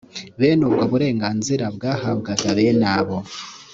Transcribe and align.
bene 0.39 0.61
ubwo 0.69 0.83
burenganzira 0.91 1.65
bwahabwaga 1.75 2.47
bene 2.57 2.85
abo 2.97 3.17